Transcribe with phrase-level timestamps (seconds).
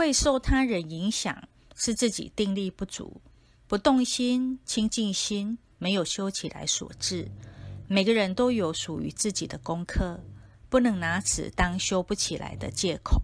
[0.00, 3.20] 会受他人影响，是自己定力不足，
[3.66, 7.30] 不动心，清净心，没有修起来所致，
[7.86, 10.18] 每个人都有属于自己的功课，
[10.70, 13.20] 不能拿此当修不起来的借口。